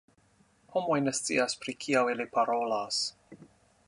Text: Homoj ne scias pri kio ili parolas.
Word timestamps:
Homoj 0.75 0.97
ne 1.03 1.13
scias 1.19 1.57
pri 1.65 1.75
kio 1.85 2.03
ili 2.13 2.25
parolas. 2.39 3.03